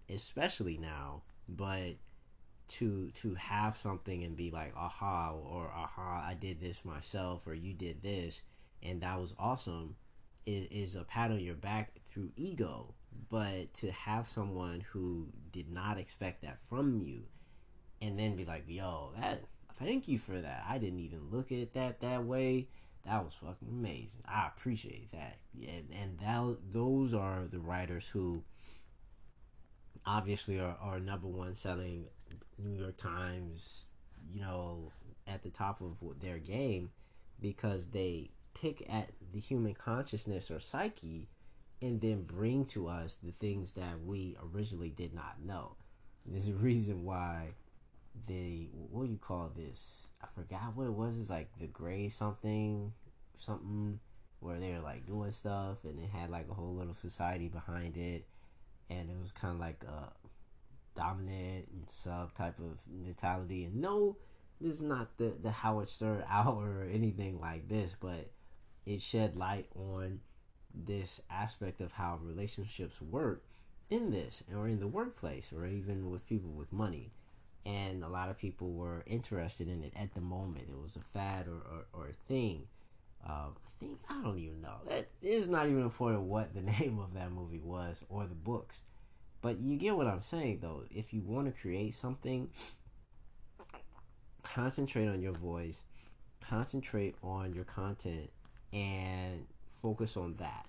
especially 0.08 0.78
now 0.78 1.22
but 1.48 1.94
to 2.68 3.10
to 3.10 3.34
have 3.34 3.76
something 3.76 4.22
and 4.22 4.36
be 4.36 4.50
like 4.50 4.72
aha 4.76 5.32
or 5.32 5.70
aha 5.74 6.24
I 6.26 6.34
did 6.34 6.60
this 6.60 6.84
myself 6.84 7.46
or 7.46 7.54
you 7.54 7.74
did 7.74 8.02
this 8.02 8.42
and 8.82 9.00
that 9.02 9.20
was 9.20 9.34
awesome 9.38 9.96
is, 10.46 10.66
is 10.70 10.96
a 10.96 11.04
pat 11.04 11.30
on 11.30 11.40
your 11.40 11.54
back 11.54 11.92
through 12.10 12.30
ego. 12.36 12.94
But 13.28 13.74
to 13.74 13.90
have 13.90 14.28
someone 14.28 14.80
who 14.92 15.26
did 15.52 15.70
not 15.70 15.98
expect 15.98 16.42
that 16.42 16.58
from 16.68 17.02
you 17.02 17.22
and 18.00 18.18
then 18.18 18.36
be 18.36 18.44
like 18.44 18.64
yo 18.66 19.10
that 19.20 19.42
thank 19.74 20.08
you 20.08 20.18
for 20.18 20.40
that. 20.40 20.64
I 20.68 20.78
didn't 20.78 21.00
even 21.00 21.30
look 21.30 21.52
at 21.52 21.74
that 21.74 22.00
that 22.00 22.24
way 22.24 22.68
that 23.04 23.24
was 23.24 23.32
fucking 23.34 23.68
amazing 23.68 24.22
i 24.26 24.46
appreciate 24.46 25.10
that 25.12 25.36
and, 25.54 25.88
and 25.92 26.18
that 26.18 26.56
those 26.72 27.14
are 27.14 27.44
the 27.50 27.58
writers 27.58 28.06
who 28.12 28.42
obviously 30.06 30.58
are, 30.58 30.76
are 30.80 30.98
number 30.98 31.28
one 31.28 31.54
selling 31.54 32.06
New 32.58 32.78
York 32.78 32.96
Times, 32.96 33.84
you 34.32 34.40
know, 34.40 34.92
at 35.26 35.42
the 35.42 35.50
top 35.50 35.80
of 35.80 36.20
their 36.20 36.38
game 36.38 36.90
because 37.40 37.86
they 37.86 38.30
pick 38.54 38.84
at 38.92 39.10
the 39.32 39.38
human 39.38 39.74
consciousness 39.74 40.50
or 40.50 40.60
psyche 40.60 41.28
and 41.82 42.00
then 42.00 42.22
bring 42.22 42.66
to 42.66 42.88
us 42.88 43.16
the 43.22 43.30
things 43.30 43.72
that 43.74 44.02
we 44.04 44.36
originally 44.52 44.90
did 44.90 45.14
not 45.14 45.36
know. 45.42 45.76
There's 46.26 46.48
a 46.48 46.52
reason 46.52 47.04
why 47.04 47.54
the 48.26 48.68
what 48.72 49.06
do 49.06 49.12
you 49.12 49.18
call 49.18 49.50
this? 49.56 50.10
I 50.22 50.26
forgot 50.34 50.76
what 50.76 50.86
it 50.86 50.92
was. 50.92 51.18
It's 51.18 51.30
like 51.30 51.48
the 51.58 51.66
gray 51.66 52.08
something, 52.08 52.92
something 53.34 53.98
where 54.40 54.58
they 54.58 54.72
were 54.72 54.80
like 54.80 55.06
doing 55.06 55.30
stuff 55.30 55.78
and 55.84 55.98
it 55.98 56.08
had 56.08 56.30
like 56.30 56.46
a 56.50 56.54
whole 56.54 56.74
little 56.74 56.94
society 56.94 57.48
behind 57.48 57.96
it, 57.96 58.26
and 58.88 59.10
it 59.10 59.16
was 59.20 59.32
kind 59.32 59.54
of 59.54 59.60
like 59.60 59.82
a 59.84 60.12
dominant 60.98 61.68
and 61.74 61.88
sub 61.88 62.34
type 62.34 62.58
of 62.58 62.80
mentality. 62.88 63.64
And 63.64 63.76
no, 63.76 64.16
this 64.60 64.74
is 64.74 64.82
not 64.82 65.16
the 65.16 65.36
the 65.42 65.50
Howard 65.50 65.88
Stern 65.88 66.24
hour 66.30 66.80
or 66.80 66.88
anything 66.92 67.40
like 67.40 67.68
this, 67.68 67.94
but 67.98 68.30
it 68.86 69.02
shed 69.02 69.36
light 69.36 69.66
on 69.76 70.20
this 70.74 71.20
aspect 71.30 71.80
of 71.80 71.92
how 71.92 72.18
relationships 72.22 73.00
work 73.00 73.44
in 73.90 74.10
this 74.10 74.42
or 74.54 74.68
in 74.68 74.78
the 74.78 74.86
workplace 74.86 75.52
or 75.52 75.66
even 75.66 76.10
with 76.10 76.26
people 76.28 76.50
with 76.50 76.72
money 76.72 77.10
and 77.66 78.02
a 78.02 78.08
lot 78.08 78.30
of 78.30 78.38
people 78.38 78.72
were 78.72 79.02
interested 79.06 79.68
in 79.68 79.82
it 79.82 79.92
at 79.96 80.14
the 80.14 80.20
moment 80.20 80.66
it 80.68 80.80
was 80.80 80.96
a 80.96 81.18
fad 81.18 81.46
or, 81.46 81.56
or, 81.56 81.84
or 81.92 82.08
a 82.08 82.12
thing 82.28 82.62
uh, 83.28 83.48
i 83.48 83.70
think 83.78 83.98
i 84.08 84.22
don't 84.22 84.38
even 84.38 84.60
know 84.60 84.76
that 84.88 85.08
is 85.22 85.48
not 85.48 85.66
even 85.66 85.82
important 85.82 86.22
what 86.22 86.54
the 86.54 86.62
name 86.80 86.98
of 86.98 87.14
that 87.14 87.30
movie 87.32 87.60
was 87.62 88.04
or 88.08 88.26
the 88.26 88.34
books 88.34 88.82
but 89.42 89.58
you 89.60 89.76
get 89.76 89.96
what 89.96 90.06
I'm 90.06 90.20
saying, 90.20 90.58
though. 90.60 90.84
If 90.90 91.14
you 91.14 91.22
want 91.22 91.46
to 91.46 91.60
create 91.60 91.94
something, 91.94 92.50
concentrate 94.42 95.08
on 95.08 95.22
your 95.22 95.32
voice, 95.32 95.82
concentrate 96.40 97.14
on 97.22 97.54
your 97.54 97.64
content, 97.64 98.30
and 98.72 99.46
focus 99.80 100.16
on 100.16 100.34
that. 100.38 100.66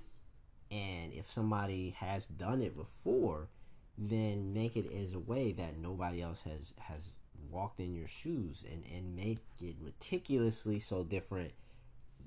And 0.71 1.11
if 1.13 1.29
somebody 1.29 1.93
has 1.97 2.25
done 2.27 2.61
it 2.61 2.77
before, 2.77 3.49
then 3.97 4.53
make 4.53 4.75
it 4.75 4.91
as 4.93 5.13
a 5.13 5.19
way 5.19 5.51
that 5.51 5.77
nobody 5.77 6.21
else 6.21 6.41
has 6.41 6.73
has 6.79 7.11
walked 7.49 7.79
in 7.79 7.93
your 7.93 8.07
shoes 8.07 8.63
and 8.71 8.83
and 8.95 9.15
make 9.15 9.39
it 9.61 9.75
meticulously 9.81 10.79
so 10.79 11.03
different 11.03 11.51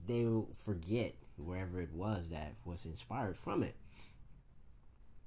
they 0.07 0.25
will 0.25 0.49
forget 0.65 1.15
wherever 1.37 1.81
it 1.81 1.93
was 1.93 2.29
that 2.29 2.55
was 2.65 2.85
inspired 2.85 3.37
from 3.37 3.63
it 3.63 3.75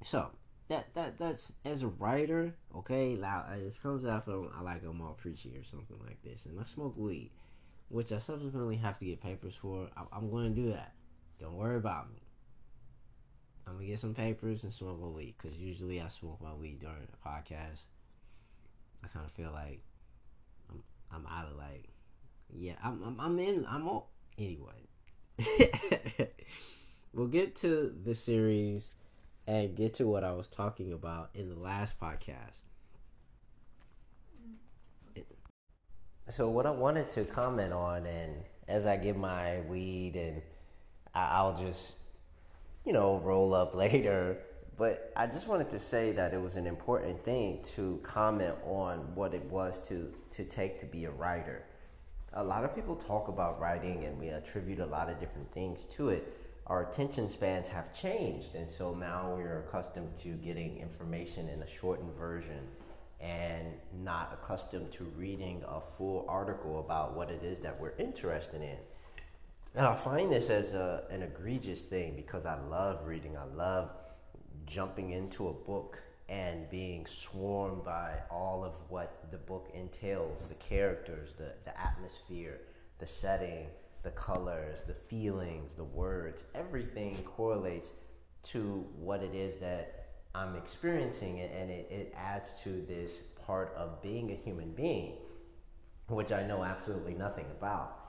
so 0.03 0.29
that 0.67 0.93
that 0.95 1.17
that's 1.17 1.51
as 1.65 1.83
a 1.83 1.87
writer, 1.87 2.53
okay. 2.75 3.15
Now 3.15 3.45
uh, 3.49 3.55
it 3.55 3.77
comes 3.81 4.05
out 4.05 4.25
from 4.25 4.49
I 4.57 4.61
like 4.61 4.83
I'm 4.83 5.01
all 5.01 5.13
preachy 5.13 5.55
or 5.57 5.63
something 5.63 5.97
like 6.05 6.21
this, 6.23 6.45
and 6.45 6.59
I 6.59 6.63
smoke 6.63 6.95
weed, 6.97 7.31
which 7.89 8.11
I 8.11 8.17
subsequently 8.19 8.75
have 8.77 8.99
to 8.99 9.05
get 9.05 9.21
papers 9.21 9.55
for. 9.55 9.89
I, 9.95 10.17
am 10.17 10.29
going 10.29 10.53
to 10.53 10.61
do 10.61 10.71
that. 10.71 10.93
Don't 11.39 11.55
worry 11.55 11.77
about 11.77 12.11
me. 12.11 12.19
I'm 13.67 13.73
gonna 13.75 13.87
get 13.87 13.99
some 13.99 14.13
papers 14.13 14.63
and 14.63 14.71
smoke 14.71 14.99
a 15.03 15.09
weed 15.09 15.35
because 15.37 15.57
usually 15.57 16.01
I 16.01 16.07
smoke 16.07 16.41
my 16.41 16.53
weed 16.53 16.79
during 16.79 16.95
a 16.95 17.27
podcast. 17.27 17.81
I 19.03 19.07
kind 19.07 19.25
of 19.25 19.31
feel 19.33 19.51
like 19.51 19.81
I'm 20.69 20.83
I'm 21.11 21.27
out 21.27 21.47
of 21.51 21.57
like 21.57 21.89
yeah 22.55 22.73
I'm 22.83 23.03
I'm, 23.03 23.19
I'm 23.19 23.39
in 23.39 23.65
I'm 23.69 23.87
all 23.87 24.09
anyway. 24.37 24.87
we'll 27.13 27.27
get 27.27 27.55
to 27.57 27.93
the 28.03 28.15
series 28.15 28.91
and 29.47 29.75
get 29.75 29.95
to 29.95 30.07
what 30.07 30.23
I 30.23 30.33
was 30.33 30.47
talking 30.47 30.93
about 30.93 31.29
in 31.33 31.49
the 31.49 31.55
last 31.55 31.99
podcast. 31.99 32.61
So, 36.29 36.49
what 36.49 36.65
I 36.65 36.71
wanted 36.71 37.09
to 37.11 37.23
comment 37.23 37.71
on, 37.71 38.05
and 38.05 38.35
as 38.67 38.85
I 38.85 38.97
get 38.97 39.15
my 39.15 39.61
weed, 39.61 40.17
and 40.17 40.41
I'll 41.15 41.57
just, 41.57 41.93
you 42.87 42.93
know, 42.93 43.19
roll 43.19 43.53
up 43.53 43.75
later. 43.75 44.39
But 44.77 45.11
I 45.15 45.27
just 45.27 45.47
wanted 45.47 45.69
to 45.71 45.79
say 45.79 46.11
that 46.13 46.33
it 46.33 46.41
was 46.41 46.55
an 46.55 46.65
important 46.65 47.23
thing 47.23 47.63
to 47.75 47.99
comment 48.01 48.55
on 48.65 48.99
what 49.13 49.33
it 49.33 49.43
was 49.45 49.85
to, 49.89 50.11
to 50.31 50.43
take 50.45 50.79
to 50.79 50.85
be 50.85 51.05
a 51.05 51.11
writer. 51.11 51.63
A 52.33 52.43
lot 52.43 52.63
of 52.63 52.73
people 52.73 52.95
talk 52.95 53.27
about 53.27 53.59
writing 53.59 54.05
and 54.05 54.19
we 54.19 54.29
attribute 54.29 54.79
a 54.79 54.85
lot 54.85 55.09
of 55.09 55.19
different 55.19 55.51
things 55.51 55.85
to 55.95 56.09
it 56.09 56.33
our 56.67 56.83
attention 56.89 57.29
spans 57.29 57.69
have 57.69 57.93
changed, 57.93 58.55
and 58.55 58.69
so 58.69 58.93
now 58.93 59.33
we're 59.37 59.59
accustomed 59.59 60.17
to 60.17 60.33
getting 60.33 60.77
information 60.79 61.47
in 61.47 61.61
a 61.61 61.67
shortened 61.67 62.13
version 62.15 62.59
and 63.21 63.67
not 64.03 64.37
accustomed 64.37 64.91
to 64.91 65.05
reading 65.15 65.63
a 65.65 65.79
full 65.97 66.25
article 66.27 66.81
about 66.81 67.15
what 67.15 67.31
it 67.31 67.41
is 67.41 67.61
that 67.61 67.79
we're 67.79 67.95
interested 67.97 68.61
in. 68.61 68.75
And 69.77 69.85
I 69.85 69.93
find 69.93 70.31
this 70.31 70.49
as 70.49 70.73
a, 70.73 71.03
an 71.11 71.21
egregious 71.21 71.83
thing 71.83 72.15
because 72.15 72.47
I 72.47 72.59
love 72.61 73.05
reading. 73.05 73.37
I 73.37 73.43
love 73.55 73.91
jumping 74.65 75.11
into 75.11 75.49
a 75.49 75.53
book 75.53 76.01
and 76.27 76.67
being 76.71 77.05
swarmed 77.05 77.83
by 77.83 78.15
all 78.31 78.63
of 78.63 78.73
what 78.89 79.27
the 79.29 79.37
book 79.37 79.69
entails 79.75 80.45
the 80.45 80.55
characters, 80.55 81.33
the, 81.37 81.53
the 81.63 81.79
atmosphere, 81.79 82.61
the 82.97 83.05
setting, 83.05 83.67
the 84.01 84.09
colors, 84.09 84.81
the 84.81 84.95
feelings, 84.95 85.75
the 85.75 85.83
words, 85.83 86.43
everything 86.55 87.15
correlates 87.17 87.91
to 88.41 88.83
what 88.97 89.21
it 89.21 89.35
is 89.35 89.57
that 89.57 90.07
I'm 90.33 90.55
experiencing, 90.55 91.39
and 91.39 91.69
it, 91.69 91.87
it 91.91 92.15
adds 92.17 92.49
to 92.63 92.83
this 92.87 93.19
part 93.45 93.75
of 93.77 94.01
being 94.01 94.31
a 94.31 94.35
human 94.35 94.71
being, 94.71 95.17
which 96.07 96.31
I 96.31 96.47
know 96.47 96.63
absolutely 96.63 97.13
nothing 97.13 97.45
about. 97.59 98.06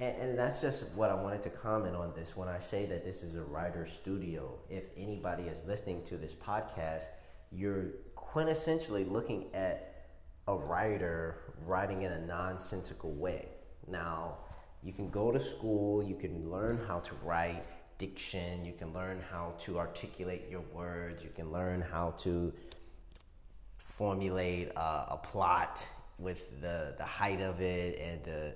And, 0.00 0.16
and, 0.16 0.38
that's 0.38 0.60
just 0.60 0.84
what 0.94 1.10
I 1.10 1.14
wanted 1.14 1.42
to 1.42 1.50
comment 1.50 1.96
on 1.96 2.12
this 2.14 2.36
when 2.36 2.48
I 2.48 2.60
say 2.60 2.86
that 2.86 3.04
this 3.04 3.24
is 3.24 3.34
a 3.34 3.42
writer's 3.42 3.90
studio. 3.90 4.58
If 4.70 4.84
anybody 4.96 5.44
is 5.44 5.58
listening 5.66 6.04
to 6.04 6.16
this 6.16 6.34
podcast, 6.34 7.04
you're 7.50 7.86
quintessentially 8.16 9.10
looking 9.10 9.46
at 9.54 10.06
a 10.46 10.54
writer 10.54 11.54
writing 11.66 12.02
in 12.02 12.12
a 12.12 12.20
nonsensical 12.20 13.12
way. 13.12 13.48
Now, 13.88 14.36
you 14.82 14.92
can 14.92 15.10
go 15.10 15.32
to 15.32 15.40
school, 15.40 16.02
you 16.02 16.14
can 16.14 16.48
learn 16.48 16.80
how 16.86 17.00
to 17.00 17.14
write 17.24 17.64
diction, 17.98 18.64
you 18.64 18.72
can 18.78 18.92
learn 18.92 19.20
how 19.30 19.54
to 19.58 19.78
articulate 19.78 20.44
your 20.48 20.62
words, 20.72 21.24
you 21.24 21.30
can 21.34 21.50
learn 21.50 21.80
how 21.80 22.12
to 22.12 22.52
formulate 23.76 24.70
uh, 24.76 25.06
a 25.10 25.16
plot 25.16 25.84
with 26.18 26.60
the, 26.60 26.94
the 26.96 27.04
height 27.04 27.40
of 27.40 27.60
it 27.60 27.98
and 27.98 28.22
the 28.24 28.54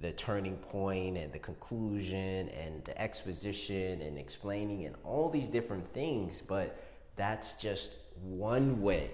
the 0.00 0.12
turning 0.12 0.56
point 0.56 1.16
and 1.16 1.32
the 1.32 1.38
conclusion 1.38 2.48
and 2.50 2.84
the 2.84 3.00
exposition 3.00 4.00
and 4.02 4.18
explaining 4.18 4.86
and 4.86 4.94
all 5.04 5.28
these 5.28 5.48
different 5.48 5.86
things, 5.86 6.40
but 6.40 6.82
that's 7.16 7.54
just 7.54 7.98
one 8.22 8.80
way 8.82 9.10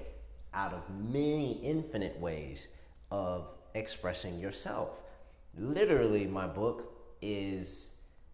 out 0.55 0.73
of 0.73 0.83
many 1.13 1.53
infinite 1.63 2.19
ways 2.19 2.69
of 3.11 3.49
expressing 3.75 4.39
yourself 4.39 5.03
literally 5.59 6.27
my 6.27 6.47
book 6.47 6.93
is 7.21 7.91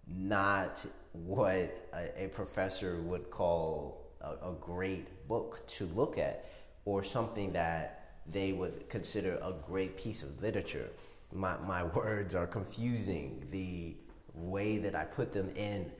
not 0.06 0.84
what 1.12 1.88
a, 1.94 2.24
a 2.24 2.28
professor 2.28 3.00
would 3.02 3.30
call 3.30 4.12
a, 4.20 4.50
a, 4.50 4.54
great 4.60 5.26
book 5.26 5.66
to 5.66 5.86
look 5.86 6.18
at 6.18 6.44
or 6.84 7.02
something 7.02 7.52
that 7.52 8.18
they 8.30 8.52
would 8.52 8.88
consider 8.88 9.34
a 9.42 9.52
great 9.66 9.96
piece 9.96 10.22
of 10.22 10.40
literature. 10.42 10.88
My, 11.32 11.56
my 11.58 11.84
words 11.84 12.34
are 12.34 12.46
confusing. 12.46 13.46
The 13.50 13.96
way 14.34 14.78
that 14.78 14.94
I 14.94 15.04
put 15.04 15.32
them 15.32 15.50
in 15.56 15.90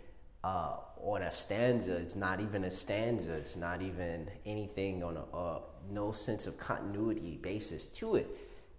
uh, 0.44 0.76
on 0.98 1.22
a 1.22 1.32
stanza, 1.32 1.96
it's 1.96 2.16
not 2.16 2.40
even 2.40 2.64
a 2.64 2.70
stanza, 2.70 3.32
it's 3.32 3.56
not 3.56 3.82
even 3.82 4.30
anything 4.44 5.02
on 5.02 5.16
a, 5.16 5.60
no 5.92 6.12
sense 6.12 6.46
of 6.46 6.58
continuity 6.58 7.38
basis 7.42 7.86
to 7.86 8.16
it 8.16 8.28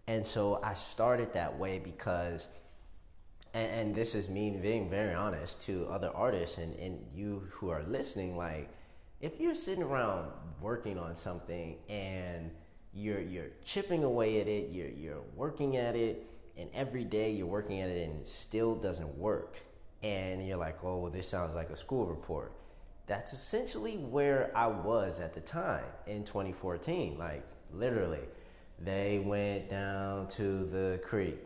and 0.08 0.26
so 0.26 0.60
I 0.64 0.74
started 0.74 1.34
that 1.34 1.58
way 1.58 1.80
because, 1.80 2.48
and, 3.54 3.72
and, 3.72 3.96
this 3.96 4.16
is 4.16 4.30
me 4.30 4.58
being 4.62 4.90
very 4.90 5.14
honest 5.14 5.62
to 5.64 5.86
other 5.90 6.10
artists 6.16 6.58
and, 6.58 6.74
and 6.76 7.06
you 7.14 7.44
who 7.52 7.70
are 7.70 7.84
listening, 7.84 8.38
like, 8.38 8.70
if 9.20 9.40
you're 9.40 9.56
sitting 9.56 9.84
around 9.84 10.32
working 10.62 10.98
on 10.98 11.16
something 11.16 11.76
and 11.90 12.52
you're 12.94 13.20
you're 13.20 13.50
chipping 13.66 14.04
away 14.04 14.40
at 14.40 14.48
it, 14.48 14.70
you're 14.72 14.90
you're 14.90 15.24
working 15.36 15.76
at 15.76 15.96
it, 15.96 16.26
and 16.58 16.70
every 16.74 17.04
day 17.04 17.32
you're 17.32 17.48
working 17.48 17.82
at 17.82 17.90
it 17.90 18.10
and 18.10 18.22
it 18.22 18.28
still 18.28 18.76
doesn't 18.76 19.18
work, 19.18 19.60
and 20.04 20.46
you're 20.46 20.58
like, 20.58 20.84
oh, 20.84 20.98
well, 20.98 21.12
this 21.12 21.28
sounds 21.28 21.56
like 21.56 21.70
a 21.70 21.76
school 21.76 22.06
report. 22.06 22.52
That's 23.06 23.34
essentially 23.34 23.98
where 23.98 24.52
I 24.56 24.68
was 24.68 25.20
at 25.20 25.34
the 25.34 25.42
time 25.42 25.86
in 26.08 26.24
2014, 26.24 27.18
like 27.18 27.44
literally. 27.74 28.26
They 28.80 29.24
went 29.26 29.70
down 29.70 30.28
to 30.30 30.66
the 30.66 31.00
creek. 31.04 31.40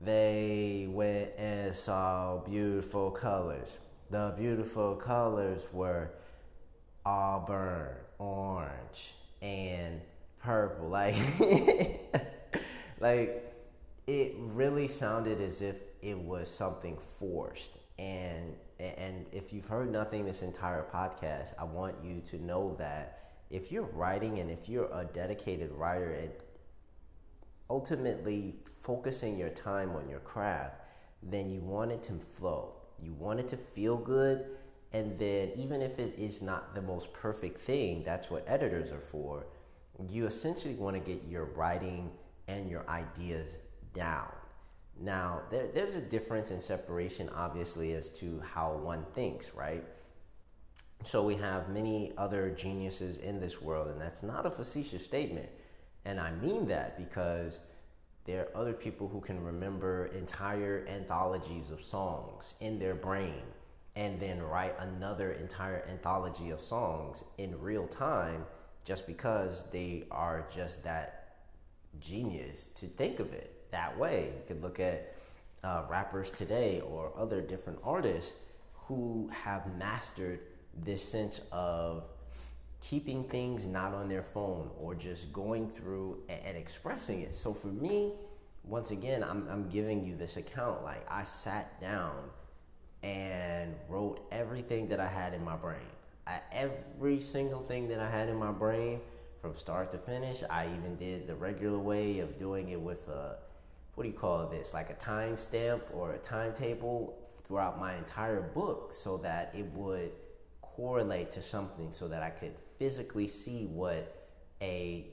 They 0.00 0.86
went 0.90 1.30
and 1.36 1.74
saw 1.74 2.38
beautiful 2.38 3.10
colors. 3.10 3.78
The 4.10 4.34
beautiful 4.36 4.94
colors 4.94 5.66
were 5.72 6.10
auburn, 7.04 7.94
orange, 8.18 9.14
and 9.42 10.00
purple. 10.42 10.88
Like, 10.90 11.16
like 13.00 13.49
it 14.10 14.34
really 14.38 14.88
sounded 14.88 15.40
as 15.40 15.62
if 15.62 15.76
it 16.02 16.18
was 16.18 16.50
something 16.50 16.96
forced. 16.96 17.78
And 17.98 18.56
and 18.80 19.26
if 19.30 19.52
you've 19.52 19.66
heard 19.66 19.92
nothing 19.92 20.24
this 20.24 20.42
entire 20.42 20.84
podcast, 20.92 21.52
I 21.58 21.64
want 21.64 21.94
you 22.02 22.22
to 22.30 22.42
know 22.42 22.74
that 22.78 23.34
if 23.50 23.70
you're 23.70 23.90
writing 23.92 24.38
and 24.38 24.50
if 24.50 24.68
you're 24.68 24.90
a 24.92 25.04
dedicated 25.04 25.70
writer 25.72 26.12
and 26.12 26.30
ultimately 27.68 28.56
focusing 28.80 29.36
your 29.36 29.50
time 29.50 29.94
on 29.94 30.08
your 30.08 30.20
craft, 30.20 30.80
then 31.22 31.50
you 31.50 31.60
want 31.60 31.92
it 31.92 32.02
to 32.04 32.14
flow. 32.14 32.72
You 33.02 33.12
want 33.12 33.38
it 33.38 33.48
to 33.48 33.56
feel 33.58 33.98
good. 33.98 34.46
And 34.92 35.16
then, 35.18 35.52
even 35.54 35.82
if 35.82 36.00
it 36.00 36.14
is 36.18 36.42
not 36.42 36.74
the 36.74 36.82
most 36.82 37.12
perfect 37.12 37.60
thing, 37.60 38.02
that's 38.02 38.28
what 38.28 38.44
editors 38.48 38.90
are 38.90 39.00
for. 39.00 39.46
You 40.08 40.26
essentially 40.26 40.74
want 40.74 40.96
to 40.96 41.00
get 41.00 41.22
your 41.28 41.44
writing 41.44 42.10
and 42.48 42.68
your 42.68 42.88
ideas 42.88 43.58
down. 43.92 44.28
Now, 45.00 45.42
there, 45.50 45.68
there's 45.68 45.94
a 45.94 46.00
difference 46.00 46.50
in 46.50 46.60
separation, 46.60 47.30
obviously, 47.30 47.94
as 47.94 48.10
to 48.20 48.40
how 48.40 48.72
one 48.72 49.04
thinks, 49.12 49.54
right? 49.54 49.84
So, 51.04 51.24
we 51.24 51.36
have 51.36 51.70
many 51.70 52.12
other 52.18 52.50
geniuses 52.50 53.18
in 53.18 53.40
this 53.40 53.62
world, 53.62 53.88
and 53.88 54.00
that's 54.00 54.22
not 54.22 54.44
a 54.44 54.50
facetious 54.50 55.04
statement. 55.04 55.48
And 56.04 56.20
I 56.20 56.32
mean 56.32 56.66
that 56.68 56.98
because 56.98 57.60
there 58.24 58.42
are 58.42 58.60
other 58.60 58.72
people 58.72 59.08
who 59.08 59.20
can 59.20 59.42
remember 59.42 60.06
entire 60.06 60.84
anthologies 60.88 61.70
of 61.70 61.82
songs 61.82 62.54
in 62.60 62.78
their 62.78 62.94
brain 62.94 63.42
and 63.96 64.20
then 64.20 64.42
write 64.42 64.74
another 64.78 65.32
entire 65.32 65.84
anthology 65.88 66.50
of 66.50 66.60
songs 66.60 67.24
in 67.38 67.60
real 67.60 67.86
time 67.86 68.44
just 68.84 69.06
because 69.06 69.64
they 69.70 70.04
are 70.10 70.46
just 70.54 70.84
that 70.84 71.36
genius 71.98 72.64
to 72.74 72.86
think 72.86 73.18
of 73.18 73.32
it 73.32 73.59
that 73.70 73.96
way. 73.98 74.30
You 74.36 74.42
could 74.46 74.62
look 74.62 74.80
at 74.80 75.14
uh, 75.62 75.84
rappers 75.88 76.30
today 76.32 76.80
or 76.80 77.12
other 77.16 77.40
different 77.40 77.78
artists 77.84 78.34
who 78.74 79.28
have 79.32 79.76
mastered 79.76 80.40
this 80.84 81.02
sense 81.02 81.40
of 81.52 82.04
keeping 82.80 83.24
things 83.24 83.66
not 83.66 83.92
on 83.94 84.08
their 84.08 84.22
phone 84.22 84.70
or 84.78 84.94
just 84.94 85.32
going 85.32 85.68
through 85.68 86.18
and, 86.28 86.40
and 86.46 86.56
expressing 86.56 87.20
it. 87.20 87.36
So 87.36 87.52
for 87.52 87.68
me, 87.68 88.12
once 88.64 88.90
again, 88.90 89.22
I'm, 89.22 89.46
I'm 89.50 89.68
giving 89.68 90.04
you 90.04 90.16
this 90.16 90.36
account. 90.36 90.82
Like 90.82 91.06
I 91.10 91.24
sat 91.24 91.80
down 91.80 92.16
and 93.02 93.74
wrote 93.88 94.26
everything 94.32 94.88
that 94.88 95.00
I 95.00 95.08
had 95.08 95.34
in 95.34 95.44
my 95.44 95.56
brain. 95.56 95.78
I, 96.26 96.40
every 96.52 97.20
single 97.20 97.62
thing 97.62 97.88
that 97.88 97.98
I 97.98 98.10
had 98.10 98.28
in 98.28 98.36
my 98.36 98.52
brain 98.52 99.00
from 99.40 99.56
start 99.56 99.90
to 99.92 99.98
finish. 99.98 100.42
I 100.48 100.66
even 100.66 100.96
did 100.96 101.26
the 101.26 101.34
regular 101.34 101.78
way 101.78 102.18
of 102.20 102.38
doing 102.38 102.70
it 102.70 102.80
with 102.80 103.08
a, 103.08 103.36
what 104.00 104.04
do 104.04 104.12
you 104.12 104.18
call 104.18 104.46
this? 104.46 104.72
Like 104.72 104.88
a 104.88 104.94
timestamp 104.94 105.82
or 105.92 106.12
a 106.12 106.18
timetable 106.20 107.18
throughout 107.44 107.78
my 107.78 107.96
entire 107.96 108.40
book 108.40 108.94
so 108.94 109.18
that 109.18 109.52
it 109.54 109.66
would 109.74 110.12
correlate 110.62 111.30
to 111.32 111.42
something 111.42 111.92
so 111.92 112.08
that 112.08 112.22
I 112.22 112.30
could 112.30 112.54
physically 112.78 113.26
see 113.26 113.66
what 113.66 114.26
a 114.62 115.08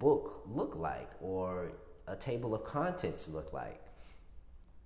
book 0.00 0.42
looked 0.48 0.76
like 0.76 1.12
or 1.20 1.70
a 2.08 2.16
table 2.16 2.56
of 2.56 2.64
contents 2.64 3.28
look 3.28 3.52
like. 3.52 3.80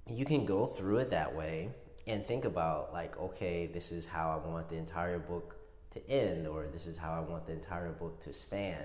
You 0.07 0.27
can 0.27 0.45
go 0.45 0.67
through 0.67 0.99
it 0.99 1.09
that 1.09 1.35
way 1.35 1.71
and 2.07 2.23
think 2.23 2.45
about 2.45 2.93
like, 2.93 3.19
okay, 3.19 3.65
this 3.65 3.93
is 3.93 4.05
how 4.05 4.29
I 4.29 4.47
want 4.47 4.69
the 4.69 4.77
entire 4.77 5.19
book 5.19 5.57
to 5.93 6.07
end, 6.11 6.47
or 6.47 6.67
this 6.71 6.87
is 6.87 6.99
how 6.99 7.15
I 7.15 7.21
want 7.21 7.47
the 7.47 7.55
entire 7.55 7.93
book 7.93 8.21
to 8.21 8.31
span. 8.31 8.85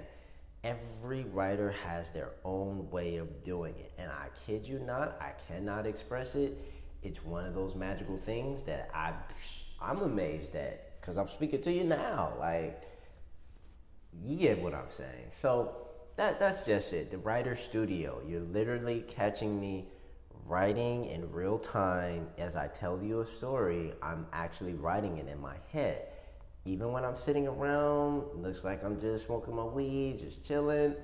Every 0.63 1.25
writer 1.25 1.71
has 1.85 2.11
their 2.11 2.29
own 2.45 2.89
way 2.89 3.17
of 3.17 3.41
doing 3.43 3.75
it, 3.77 3.91
and 3.97 4.09
I 4.09 4.29
kid 4.45 4.65
you 4.65 4.79
not, 4.79 5.17
I 5.19 5.31
cannot 5.47 5.85
express 5.85 6.35
it. 6.35 6.57
It's 7.01 7.23
one 7.23 7.45
of 7.45 7.53
those 7.53 7.75
magical 7.75 8.17
things 8.17 8.63
that 8.63 8.89
I 8.93 9.13
I'm 9.81 9.99
amazed 9.99 10.55
at 10.55 10.99
because 11.01 11.17
I'm 11.17 11.27
speaking 11.27 11.59
to 11.61 11.71
you 11.71 11.83
now. 11.83 12.33
Like, 12.39 12.81
you 14.23 14.37
get 14.37 14.61
what 14.61 14.73
I'm 14.73 14.89
saying. 14.89 15.31
So 15.41 15.75
that 16.15 16.39
that's 16.39 16.65
just 16.65 16.93
it. 16.93 17.11
The 17.11 17.17
writer 17.17 17.55
studio. 17.55 18.21
You're 18.25 18.41
literally 18.41 19.03
catching 19.09 19.59
me 19.59 19.89
writing 20.45 21.05
in 21.05 21.29
real 21.31 21.59
time 21.59 22.27
as 22.37 22.55
I 22.55 22.67
tell 22.67 23.01
you 23.01 23.19
a 23.19 23.25
story. 23.25 23.93
I'm 24.01 24.27
actually 24.31 24.75
writing 24.75 25.17
it 25.17 25.27
in 25.27 25.41
my 25.41 25.55
head. 25.73 26.07
Even 26.65 26.93
when 26.93 27.03
I'm 27.03 27.17
sitting 27.17 27.45
around, 27.45 28.23
looks 28.41 28.63
like 28.63 28.83
I'm 28.85 28.99
just 28.99 29.25
smoking 29.25 29.55
my 29.55 29.65
weed, 29.65 30.19
just 30.19 30.47
chilling. 30.47 30.95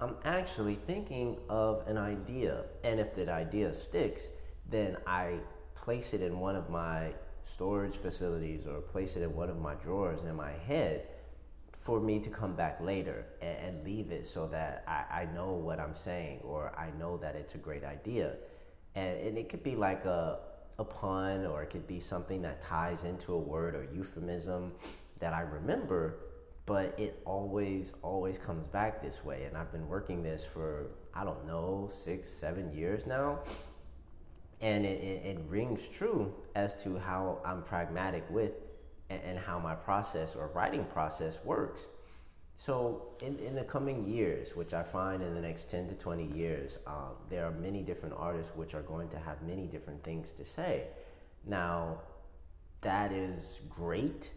I'm 0.00 0.16
actually 0.24 0.74
thinking 0.86 1.38
of 1.48 1.86
an 1.86 1.96
idea. 1.96 2.64
And 2.82 2.98
if 2.98 3.14
that 3.14 3.28
idea 3.28 3.72
sticks, 3.72 4.26
then 4.68 4.96
I 5.06 5.38
place 5.76 6.14
it 6.14 6.20
in 6.20 6.40
one 6.40 6.56
of 6.56 6.68
my 6.68 7.12
storage 7.42 7.96
facilities 7.96 8.66
or 8.66 8.80
place 8.80 9.16
it 9.16 9.22
in 9.22 9.34
one 9.36 9.50
of 9.50 9.60
my 9.60 9.74
drawers 9.74 10.24
in 10.24 10.34
my 10.34 10.50
head 10.66 11.06
for 11.72 12.00
me 12.00 12.18
to 12.18 12.30
come 12.30 12.56
back 12.56 12.80
later 12.80 13.26
and, 13.40 13.58
and 13.58 13.84
leave 13.84 14.10
it 14.10 14.26
so 14.26 14.48
that 14.48 14.82
I, 14.88 15.20
I, 15.20 15.24
know 15.34 15.52
what 15.52 15.78
I'm 15.78 15.94
saying 15.94 16.40
or 16.42 16.72
I 16.76 16.90
know 16.98 17.18
that 17.18 17.36
it's 17.36 17.54
a 17.54 17.58
great 17.58 17.84
idea. 17.84 18.32
And, 18.94 19.20
and 19.20 19.38
it 19.38 19.48
could 19.48 19.62
be 19.62 19.76
like 19.76 20.06
a, 20.06 20.38
a 20.78 20.84
pun 20.84 21.44
or 21.46 21.62
it 21.62 21.70
could 21.70 21.86
be 21.86 22.00
something 22.00 22.40
that 22.42 22.62
ties 22.62 23.04
into 23.04 23.34
a 23.34 23.38
word 23.38 23.74
or 23.74 23.86
euphemism 23.94 24.72
that 25.20 25.32
I 25.32 25.40
remember, 25.40 26.16
but 26.66 26.98
it 26.98 27.20
always, 27.24 27.92
always 28.02 28.38
comes 28.38 28.66
back 28.66 29.02
this 29.02 29.24
way. 29.24 29.44
And 29.44 29.56
I've 29.56 29.72
been 29.72 29.88
working 29.88 30.22
this 30.22 30.44
for, 30.44 30.86
I 31.14 31.24
don't 31.24 31.46
know, 31.46 31.88
six, 31.92 32.28
seven 32.28 32.72
years 32.72 33.06
now. 33.06 33.40
And 34.60 34.86
it, 34.86 35.02
it, 35.02 35.26
it 35.26 35.38
rings 35.48 35.88
true 35.88 36.32
as 36.54 36.74
to 36.82 36.98
how 36.98 37.40
I'm 37.44 37.62
pragmatic 37.62 38.24
with 38.30 38.52
and, 39.10 39.20
and 39.24 39.38
how 39.38 39.58
my 39.58 39.74
process 39.74 40.34
or 40.34 40.48
writing 40.48 40.84
process 40.84 41.38
works. 41.44 41.86
So, 42.56 43.08
in, 43.20 43.36
in 43.40 43.56
the 43.56 43.64
coming 43.64 44.04
years, 44.04 44.54
which 44.54 44.74
I 44.74 44.82
find 44.84 45.22
in 45.22 45.34
the 45.34 45.40
next 45.40 45.68
10 45.70 45.88
to 45.88 45.94
20 45.94 46.24
years, 46.36 46.78
um, 46.86 47.16
there 47.28 47.44
are 47.44 47.50
many 47.50 47.82
different 47.82 48.14
artists 48.16 48.54
which 48.54 48.74
are 48.74 48.82
going 48.82 49.08
to 49.08 49.18
have 49.18 49.42
many 49.42 49.66
different 49.66 50.04
things 50.04 50.32
to 50.34 50.44
say. 50.44 50.86
Now, 51.44 52.00
that 52.80 53.12
is 53.12 53.60
great 53.68 54.30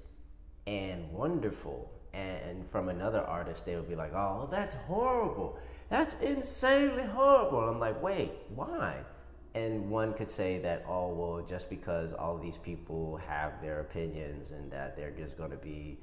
and 0.67 1.12
wonderful. 1.12 1.89
And 2.13 2.69
from 2.69 2.89
another 2.89 3.21
artist, 3.21 3.65
they 3.65 3.75
would 3.75 3.89
be 3.89 3.95
like, 3.95 4.13
oh, 4.13 4.47
that's 4.51 4.75
horrible. 4.75 5.57
That's 5.89 6.13
insanely 6.21 7.05
horrible. 7.05 7.59
I'm 7.59 7.79
like, 7.79 8.01
wait, 8.03 8.33
why? 8.53 8.97
and 9.57 9.89
one 9.89 10.13
could 10.13 10.29
say 10.29 10.59
that 10.59 10.86
oh 10.88 11.09
well 11.09 11.43
just 11.47 11.69
because 11.69 12.13
all 12.13 12.38
these 12.38 12.57
people 12.57 13.19
have 13.27 13.59
their 13.62 13.79
opinions 13.79 14.51
and 14.51 14.69
that 14.71 14.95
they're 14.95 15.12
just 15.12 15.38
going 15.38 15.50
to 15.50 15.57
be 15.57 15.97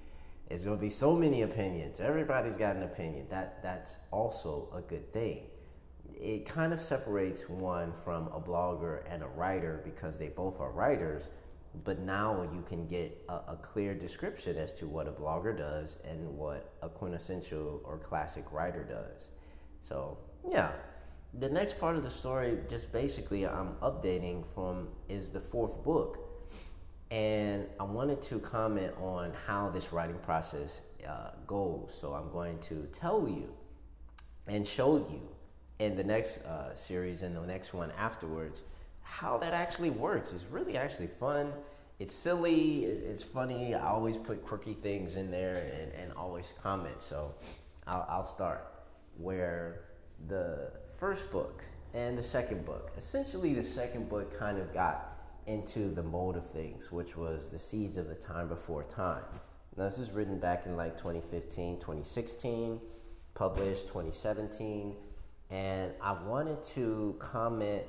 there's 0.49 0.65
going 0.65 0.77
to 0.77 0.81
be 0.81 0.91
so 0.91 1.15
many 1.15 1.43
opinions 1.43 2.01
everybody's 2.01 2.57
got 2.57 2.75
an 2.75 2.83
opinion 2.83 3.25
that 3.31 3.63
that's 3.63 3.99
also 4.11 4.69
a 4.75 4.81
good 4.81 5.13
thing 5.13 5.43
it 6.17 6.47
kind 6.47 6.73
of 6.73 6.81
separates 6.81 7.49
one 7.49 7.93
from 7.93 8.27
a 8.29 8.41
blogger 8.41 9.03
and 9.09 9.23
a 9.23 9.29
writer 9.29 9.81
because 9.85 10.19
they 10.19 10.29
both 10.29 10.59
are 10.61 10.71
writers 10.73 11.31
but 11.83 11.99
now 12.01 12.49
you 12.53 12.63
can 12.69 12.87
get 12.87 13.25
a, 13.29 13.33
a 13.33 13.59
clear 13.63 13.95
description 13.95 14.57
as 14.57 14.73
to 14.73 14.87
what 14.87 15.09
a 15.09 15.13
blogger 15.13 15.57
does 15.57 15.99
and 16.09 16.29
what 16.37 16.73
a 16.83 16.89
quintessential 16.89 17.81
or 17.85 17.99
classic 17.99 18.45
writer 18.53 18.85
does 18.85 19.31
so 19.83 20.17
yeah 20.49 20.73
the 21.41 21.49
next 21.49 21.81
part 21.81 21.97
of 21.97 22.05
the 22.05 22.11
story, 22.11 22.59
just 22.69 22.93
basically, 22.93 23.47
I'm 23.47 23.75
updating 23.83 24.47
from 24.55 24.89
is 25.09 25.31
the 25.31 25.41
fourth 25.41 25.83
book, 25.83 26.19
and 27.11 27.67
I 27.81 27.85
wanted 27.85 28.23
to 28.23 28.39
comment 28.39 28.93
on 29.01 29.33
how 29.47 29.71
this 29.71 29.93
writing 29.93 30.19
process 30.19 30.83
uh, 31.09 31.31
goes. 31.47 31.97
So 32.01 32.15
I'm 32.15 32.31
going 32.31 32.59
to 32.61 32.89
tell 32.93 33.29
you 33.29 33.53
and 34.47 34.67
show 34.67 34.97
you 34.97 35.23
in 35.81 35.97
the 35.97 36.05
next 36.05 36.39
uh, 36.39 36.75
series 36.75 37.23
and 37.23 37.37
the 37.37 37.41
next 37.41 37.75
one 37.75 37.91
afterwards 37.99 38.63
how 39.05 39.39
that 39.39 39.55
actually 39.55 39.91
works. 39.91 40.33
It's 40.33 40.47
really 40.51 40.77
actually 40.77 41.07
fun. 41.07 41.53
It's 42.01 42.15
silly. 42.15 42.85
It's 42.85 43.23
funny. 43.23 43.75
I 43.75 43.87
always 43.87 44.17
put 44.17 44.45
quirky 44.45 44.75
things 44.75 45.15
in 45.15 45.31
there 45.31 45.71
and, 45.73 45.93
and 45.93 46.13
always 46.15 46.53
comment. 46.61 47.01
So 47.01 47.33
I'll, 47.87 48.07
I'll 48.09 48.25
start 48.25 48.67
where 49.17 49.85
the 50.29 50.73
first 50.99 51.31
book 51.31 51.63
and 51.93 52.19
the 52.19 52.23
second 52.23 52.67
book. 52.67 52.91
Essentially, 52.99 53.55
the 53.55 53.63
second 53.63 54.09
book 54.09 54.37
kind 54.37 54.59
of 54.59 54.75
got 54.75 55.17
into 55.47 55.91
the 55.91 56.03
mode 56.03 56.37
of 56.37 56.51
things, 56.51 56.91
which 56.91 57.17
was 57.17 57.49
the 57.49 57.59
seeds 57.59 57.97
of 57.97 58.09
the 58.09 58.15
time 58.15 58.49
before 58.49 58.83
time. 58.85 59.23
Now, 59.77 59.85
this 59.85 59.99
was 59.99 60.11
written 60.11 60.39
back 60.39 60.67
in 60.67 60.77
like 60.77 60.97
2015, 60.97 61.77
2016, 61.77 62.81
published 63.35 63.89
2017, 63.89 64.97
and 65.51 65.93
I 66.01 66.13
wanted 66.25 66.63
to 66.75 67.17
comment 67.19 67.83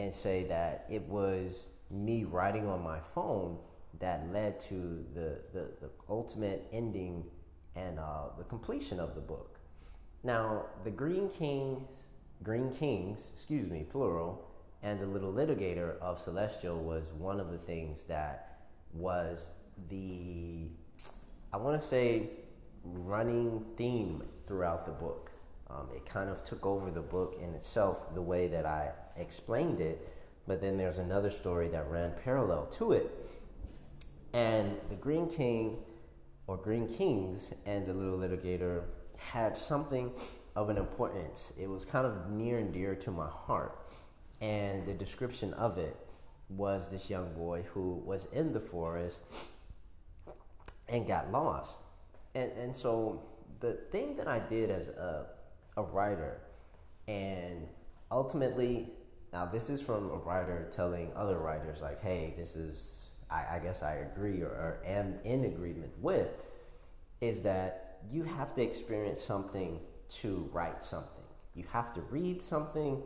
and 0.00 0.14
say 0.14 0.44
that 0.44 0.86
it 0.88 1.02
was 1.02 1.66
me 1.90 2.24
writing 2.24 2.66
on 2.66 2.82
my 2.82 3.00
phone 3.00 3.58
that 3.98 4.32
led 4.32 4.60
to 4.60 5.04
the, 5.14 5.38
the, 5.52 5.68
the 5.80 5.90
ultimate 6.08 6.66
ending 6.72 7.24
and 7.76 7.98
uh, 7.98 8.28
the 8.38 8.44
completion 8.44 8.98
of 9.00 9.14
the 9.14 9.20
book. 9.20 9.58
Now, 10.22 10.66
the 10.84 10.90
Green 10.90 11.28
Kings 11.28 11.88
Green 12.42 12.72
Kings, 12.72 13.20
excuse 13.34 13.70
me, 13.70 13.84
plural, 13.90 14.50
and 14.82 14.98
the 14.98 15.06
little 15.06 15.30
litigator 15.30 15.98
of 15.98 16.18
Celestial 16.18 16.78
was 16.78 17.12
one 17.18 17.38
of 17.38 17.50
the 17.50 17.58
things 17.58 18.04
that 18.04 18.62
was 18.94 19.50
the, 19.90 20.68
I 21.52 21.58
want 21.58 21.78
to 21.78 21.86
say, 21.86 22.30
running 22.82 23.62
theme 23.76 24.22
throughout 24.46 24.86
the 24.86 24.92
book. 24.92 25.29
Um, 25.70 25.88
it 25.94 26.04
kind 26.04 26.28
of 26.28 26.44
took 26.44 26.66
over 26.66 26.90
the 26.90 27.00
book 27.00 27.38
in 27.40 27.54
itself, 27.54 28.14
the 28.14 28.22
way 28.22 28.48
that 28.48 28.66
I 28.66 28.90
explained 29.16 29.80
it, 29.80 30.08
but 30.46 30.60
then 30.60 30.76
there's 30.76 30.98
another 30.98 31.30
story 31.30 31.68
that 31.68 31.88
ran 31.88 32.12
parallel 32.24 32.66
to 32.78 32.92
it. 32.92 33.10
And 34.32 34.76
the 34.88 34.96
Green 34.96 35.28
King, 35.28 35.78
or 36.46 36.56
Green 36.56 36.88
Kings, 36.88 37.54
and 37.66 37.86
the 37.86 37.94
little 37.94 38.18
litigator 38.18 38.82
had 39.18 39.56
something 39.56 40.10
of 40.56 40.70
an 40.70 40.76
importance. 40.76 41.52
It 41.60 41.68
was 41.68 41.84
kind 41.84 42.06
of 42.06 42.30
near 42.30 42.58
and 42.58 42.72
dear 42.72 42.94
to 42.96 43.10
my 43.10 43.28
heart. 43.28 43.78
And 44.40 44.86
the 44.86 44.94
description 44.94 45.54
of 45.54 45.78
it 45.78 45.96
was 46.48 46.90
this 46.90 47.08
young 47.08 47.32
boy 47.34 47.62
who 47.72 48.02
was 48.04 48.26
in 48.32 48.52
the 48.52 48.60
forest 48.60 49.18
and 50.88 51.06
got 51.06 51.30
lost. 51.30 51.80
And, 52.34 52.50
and 52.52 52.74
so 52.74 53.22
the 53.60 53.74
thing 53.92 54.16
that 54.16 54.26
I 54.26 54.40
did 54.40 54.70
as 54.70 54.88
a, 54.88 55.26
a 55.76 55.82
writer, 55.82 56.40
and 57.08 57.66
ultimately, 58.10 58.88
now 59.32 59.46
this 59.46 59.70
is 59.70 59.82
from 59.82 60.10
a 60.10 60.16
writer 60.16 60.68
telling 60.70 61.10
other 61.14 61.38
writers, 61.38 61.82
like, 61.82 62.00
hey, 62.00 62.34
this 62.36 62.56
is, 62.56 63.08
I, 63.30 63.56
I 63.56 63.60
guess 63.62 63.82
I 63.82 63.94
agree 63.94 64.42
or, 64.42 64.48
or 64.48 64.82
am 64.84 65.14
in 65.24 65.44
agreement 65.44 65.92
with, 66.00 66.28
is 67.20 67.42
that 67.42 67.98
you 68.10 68.24
have 68.24 68.54
to 68.54 68.62
experience 68.62 69.20
something 69.20 69.80
to 70.08 70.48
write 70.52 70.82
something. 70.82 71.22
You 71.54 71.64
have 71.72 71.92
to 71.94 72.00
read 72.02 72.42
something 72.42 73.02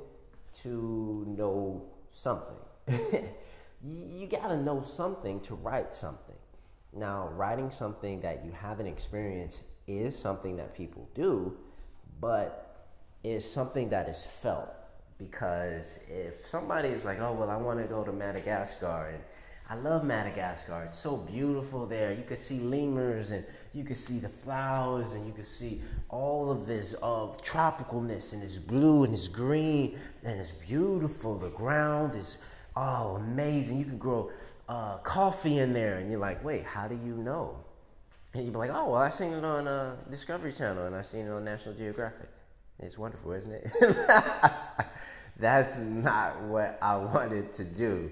to 0.63 1.25
know 1.37 1.85
something. 2.11 2.57
you 3.85 4.27
got 4.27 4.49
to 4.49 4.57
know 4.57 4.83
something 4.83 5.41
to 5.41 5.55
write 5.55 5.93
something. 5.93 6.37
Now, 6.93 7.29
writing 7.35 7.71
something 7.71 8.21
that 8.21 8.45
you 8.45 8.53
haven't 8.53 8.87
experienced 8.87 9.63
is 9.87 10.17
something 10.17 10.57
that 10.57 10.75
people 10.75 11.09
do, 11.15 11.57
but 12.21 12.89
it's 13.23 13.47
something 13.47 13.89
that 13.91 14.09
is 14.09 14.25
felt. 14.25 14.69
Because 15.19 15.99
if 16.09 16.47
somebody 16.47 16.89
is 16.89 17.05
like, 17.05 17.21
oh, 17.21 17.33
well, 17.33 17.51
I 17.51 17.57
want 17.57 17.81
to 17.81 17.87
go 17.87 18.03
to 18.05 18.13
Madagascar 18.13 19.11
and 19.15 19.23
I 19.71 19.77
love 19.77 20.05
Madagascar. 20.05 20.83
It's 20.85 20.99
so 20.99 21.17
beautiful 21.17 21.87
there. 21.87 22.13
You 22.13 22.25
could 22.25 22.39
see 22.39 22.61
lemurs 22.61 23.31
and 23.31 23.45
you 23.73 23.83
could 23.83 23.97
see 23.97 24.19
the 24.19 24.29
flowers 24.29 25.15
and 25.15 25.27
you 25.27 25.33
could 25.33 25.47
see 25.47 25.81
all 26.11 26.51
of 26.51 26.67
this 26.67 26.93
of 27.03 27.39
uh, 27.39 27.43
tropicalness 27.43 28.35
and 28.35 28.43
it's 28.43 28.59
blue 28.59 29.05
and 29.05 29.15
it's 29.15 29.29
green 29.29 29.99
and 30.23 30.39
it's 30.39 30.51
beautiful. 30.51 31.39
The 31.39 31.51
ground 31.51 32.15
is 32.15 32.37
oh 32.77 33.17
amazing. 33.17 33.79
You 33.79 33.87
could 33.87 33.99
grow 33.99 34.31
uh, 34.69 34.99
coffee 34.99 35.59
in 35.59 35.73
there 35.73 35.97
and 35.97 36.11
you're 36.11 36.21
like, 36.21 36.45
wait, 36.45 36.65
how 36.65 36.87
do 36.87 36.99
you 37.03 37.15
know? 37.15 37.64
And 38.35 38.45
you'd 38.45 38.53
be 38.53 38.59
like, 38.59 38.71
oh 38.73 38.91
well, 38.91 39.03
I've 39.03 39.15
seen 39.15 39.33
it 39.33 39.45
on 39.45 39.69
uh, 39.69 39.97
Discovery 40.11 40.53
Channel 40.53 40.87
and 40.87 40.97
I've 40.97 41.07
seen 41.07 41.27
it 41.27 41.31
on 41.31 41.45
National 41.45 41.75
Geographic. 41.75 42.29
It's 42.81 42.99
wonderful, 42.99 43.33
isn't 43.33 43.53
it? 43.53 43.73
That's 45.39 45.79
not 45.79 46.43
what 46.43 46.79
I 46.83 46.97
wanted 46.97 47.55
to 47.55 47.65
do. 47.65 48.11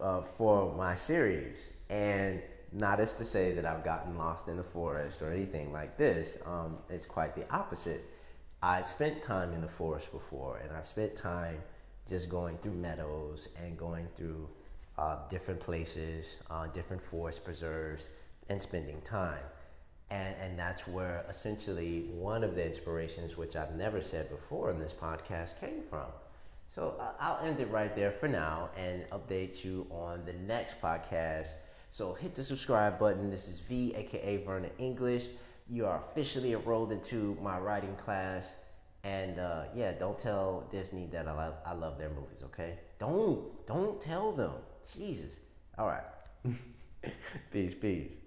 uh, 0.00 0.22
for 0.22 0.74
my 0.74 0.94
series. 0.94 1.58
And 1.90 2.42
not 2.72 3.00
as 3.00 3.14
to 3.14 3.24
say 3.24 3.52
that 3.54 3.64
I've 3.64 3.84
gotten 3.84 4.18
lost 4.18 4.48
in 4.48 4.56
the 4.56 4.62
forest 4.64 5.22
or 5.22 5.32
anything 5.32 5.72
like 5.72 5.96
this. 5.96 6.38
Um, 6.46 6.78
it's 6.90 7.06
quite 7.06 7.34
the 7.34 7.50
opposite. 7.54 8.04
I've 8.62 8.88
spent 8.88 9.22
time 9.22 9.52
in 9.52 9.60
the 9.60 9.68
forest 9.68 10.12
before, 10.12 10.58
and 10.58 10.72
I've 10.76 10.86
spent 10.86 11.16
time 11.16 11.62
just 12.08 12.28
going 12.28 12.58
through 12.58 12.74
meadows 12.74 13.48
and 13.62 13.78
going 13.78 14.08
through 14.16 14.48
uh, 14.98 15.18
different 15.28 15.60
places, 15.60 16.38
uh, 16.50 16.66
different 16.68 17.02
forest 17.02 17.44
preserves, 17.44 18.08
and 18.48 18.60
spending 18.60 19.00
time. 19.02 19.44
And, 20.10 20.34
and 20.40 20.58
that's 20.58 20.86
where 20.88 21.24
essentially 21.28 22.08
one 22.14 22.42
of 22.42 22.54
the 22.54 22.64
inspirations, 22.64 23.36
which 23.36 23.56
I've 23.56 23.74
never 23.76 24.00
said 24.00 24.30
before 24.30 24.70
in 24.70 24.78
this 24.78 24.92
podcast, 24.92 25.60
came 25.60 25.82
from. 25.90 26.06
So 26.74 26.94
I'll 27.18 27.44
end 27.44 27.60
it 27.60 27.70
right 27.70 27.94
there 27.94 28.12
for 28.12 28.28
now 28.28 28.70
and 28.76 29.04
update 29.10 29.64
you 29.64 29.86
on 29.90 30.24
the 30.24 30.32
next 30.32 30.80
podcast. 30.80 31.48
So 31.90 32.14
hit 32.14 32.34
the 32.34 32.44
subscribe 32.44 32.98
button. 32.98 33.30
This 33.30 33.48
is 33.48 33.60
V, 33.60 33.94
aka 33.96 34.36
Vernon 34.44 34.70
English. 34.78 35.26
You 35.68 35.86
are 35.86 36.02
officially 36.10 36.52
enrolled 36.52 36.92
into 36.92 37.36
my 37.42 37.58
writing 37.58 37.96
class. 37.96 38.54
And 39.04 39.38
uh, 39.38 39.64
yeah, 39.74 39.92
don't 39.92 40.18
tell 40.18 40.68
Disney 40.70 41.06
that 41.12 41.26
I 41.26 41.32
love, 41.32 41.54
I 41.66 41.72
love 41.72 41.98
their 41.98 42.10
movies, 42.10 42.42
okay? 42.44 42.78
Don't 42.98 43.44
don't 43.66 44.00
tell 44.00 44.32
them. 44.32 44.52
Jesus. 44.96 45.40
All 45.78 45.86
right. 45.86 46.04
peace, 47.50 47.74
peace. 47.74 48.18